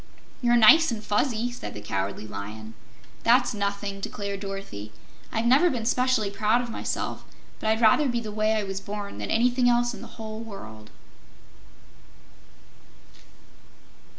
[0.41, 2.73] "You're nice and fuzzy," said the Cowardly Lion.
[3.21, 4.91] "That's nothing," declared Dorothy.
[5.31, 7.23] "I've never been 'specially proud of myself,
[7.59, 10.39] but I'd rather be the way I was born than anything else in the whole
[10.39, 10.89] world."